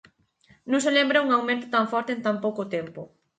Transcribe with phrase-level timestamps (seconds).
[0.69, 3.01] Non se lembra un aumento tan forte en tan pouco tempo.